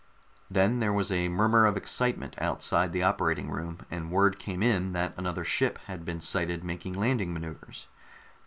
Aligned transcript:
Then 0.49 0.79
there 0.79 0.91
was 0.91 1.11
a 1.11 1.29
murmur 1.29 1.67
of 1.67 1.77
excitement 1.77 2.33
outside 2.39 2.91
the 2.91 3.03
operating 3.03 3.51
room, 3.51 3.85
and 3.91 4.09
word 4.09 4.39
came 4.39 4.63
in 4.63 4.93
that 4.93 5.13
another 5.15 5.43
ship 5.43 5.77
had 5.85 6.05
been 6.05 6.21
sighted 6.21 6.63
making 6.63 6.93
landing 6.93 7.31
maneuvers. 7.31 7.85